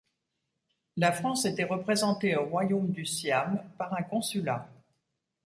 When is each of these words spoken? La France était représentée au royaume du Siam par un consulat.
La 0.97 1.11
France 1.11 1.45
était 1.45 1.63
représentée 1.63 2.35
au 2.35 2.45
royaume 2.45 2.89
du 2.89 3.05
Siam 3.05 3.61
par 3.77 3.93
un 3.93 4.01
consulat. 4.01 4.67